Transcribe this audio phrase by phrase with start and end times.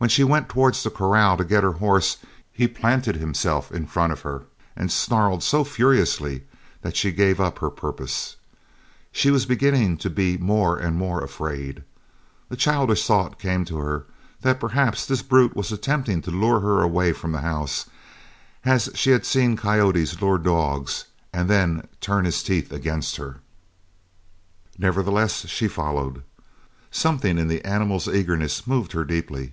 [0.00, 2.16] When she went towards the corral to get her horse,
[2.50, 4.44] he planted himself in front of her
[4.74, 6.44] and snarled so furiously
[6.80, 8.36] that she gave up her purpose.
[9.12, 11.84] She was beginning to be more and more afraid.
[12.48, 14.06] A childish thought came to her
[14.40, 17.84] that perhaps this brute was attempting to lure her away from the house,
[18.64, 23.40] as she had seen coyotes lure dogs, and then turn his teeth against her.
[24.78, 26.22] Nevertheless she followed.
[26.90, 29.52] Something in the animal's eagerness moved her deeply.